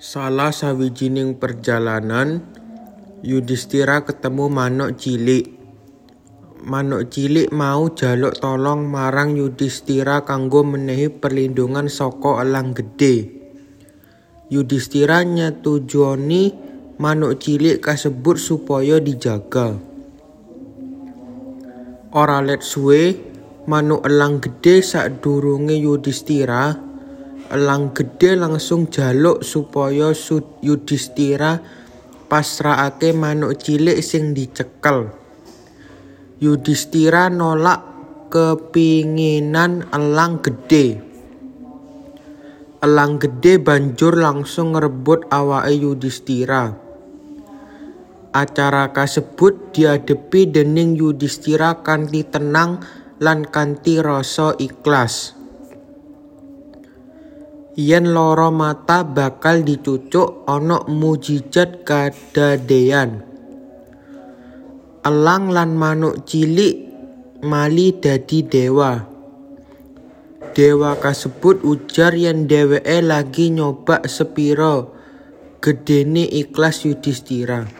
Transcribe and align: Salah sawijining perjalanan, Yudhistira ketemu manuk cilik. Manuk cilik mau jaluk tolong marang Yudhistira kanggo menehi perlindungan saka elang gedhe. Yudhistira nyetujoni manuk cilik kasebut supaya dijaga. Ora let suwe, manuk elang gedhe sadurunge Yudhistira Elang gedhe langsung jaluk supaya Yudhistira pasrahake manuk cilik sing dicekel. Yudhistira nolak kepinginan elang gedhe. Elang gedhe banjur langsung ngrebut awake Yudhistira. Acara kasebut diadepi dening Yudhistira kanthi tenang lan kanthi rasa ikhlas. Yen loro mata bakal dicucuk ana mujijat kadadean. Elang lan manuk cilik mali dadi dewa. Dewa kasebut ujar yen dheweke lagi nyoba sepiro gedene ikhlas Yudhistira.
Salah 0.00 0.48
sawijining 0.48 1.36
perjalanan, 1.36 2.40
Yudhistira 3.20 4.00
ketemu 4.08 4.48
manuk 4.48 4.96
cilik. 4.96 5.44
Manuk 6.64 7.12
cilik 7.12 7.52
mau 7.52 7.92
jaluk 7.92 8.32
tolong 8.40 8.88
marang 8.88 9.36
Yudhistira 9.36 10.24
kanggo 10.24 10.64
menehi 10.64 11.12
perlindungan 11.12 11.92
saka 11.92 12.40
elang 12.40 12.72
gedhe. 12.72 13.28
Yudhistira 14.48 15.20
nyetujoni 15.20 16.56
manuk 16.96 17.36
cilik 17.36 17.84
kasebut 17.84 18.40
supaya 18.40 19.04
dijaga. 19.04 19.76
Ora 22.16 22.40
let 22.40 22.64
suwe, 22.64 23.20
manuk 23.68 24.08
elang 24.08 24.40
gedhe 24.40 24.80
sadurunge 24.80 25.76
Yudhistira 25.76 26.88
Elang 27.50 27.90
gedhe 27.90 28.38
langsung 28.38 28.86
jaluk 28.94 29.42
supaya 29.42 30.14
Yudhistira 30.62 31.58
pasrahake 32.30 33.10
manuk 33.10 33.58
cilik 33.58 33.98
sing 34.06 34.38
dicekel. 34.38 35.10
Yudhistira 36.38 37.26
nolak 37.26 37.82
kepinginan 38.30 39.82
elang 39.90 40.38
gedhe. 40.38 41.02
Elang 42.78 43.18
gedhe 43.18 43.58
banjur 43.58 44.14
langsung 44.14 44.78
ngrebut 44.78 45.26
awake 45.34 45.74
Yudhistira. 45.74 46.78
Acara 48.30 48.94
kasebut 48.94 49.74
diadepi 49.74 50.46
dening 50.46 50.94
Yudhistira 50.94 51.82
kanthi 51.82 52.22
tenang 52.22 52.78
lan 53.18 53.42
kanthi 53.42 53.98
rasa 53.98 54.54
ikhlas. 54.54 55.39
Yen 57.78 58.10
loro 58.10 58.50
mata 58.50 59.06
bakal 59.06 59.62
dicucuk 59.62 60.46
ana 60.50 60.82
mujijat 60.90 61.86
kadadean. 61.86 63.22
Elang 65.06 65.54
lan 65.54 65.78
manuk 65.78 66.28
cilik 66.28 66.76
mali 67.46 67.96
dadi 67.96 68.44
dewa. 68.44 69.06
Dewa 70.50 70.98
kasebut 70.98 71.62
ujar 71.62 72.12
yen 72.18 72.50
dheweke 72.50 72.98
lagi 73.00 73.54
nyoba 73.54 74.02
sepiro 74.04 74.92
gedene 75.62 76.26
ikhlas 76.26 76.84
Yudhistira. 76.84 77.79